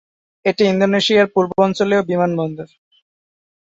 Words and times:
এটি 0.45 0.63
ইন্দোনেশিয়ার 0.65 1.27
পূর্বাঞ্চলীয় 1.33 2.01
বিমানবন্দর। 2.09 2.69